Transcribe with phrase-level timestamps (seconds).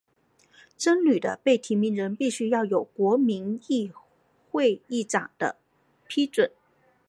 [0.79, 3.91] 僧侣的被提名人必须要有国民议
[4.49, 5.57] 会议长的
[6.07, 6.51] 批准。